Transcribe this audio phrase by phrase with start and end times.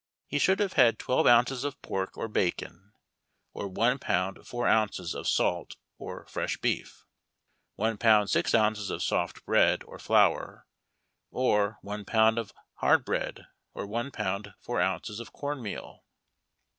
[0.25, 2.93] He should have had twelve ounces of pork or bacon,
[3.53, 7.05] or one pound four ounces of salt or fresh beef;
[7.75, 10.65] one pound six ounces of soft bread or flour,
[11.29, 13.45] or one pound of hard bread,
[13.75, 16.03] or one pound four ounces of corn meal.